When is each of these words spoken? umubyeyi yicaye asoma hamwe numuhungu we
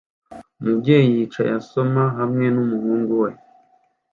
umubyeyi 0.59 1.09
yicaye 1.15 1.51
asoma 1.59 2.03
hamwe 2.17 2.45
numuhungu 2.55 3.13
we 3.23 3.29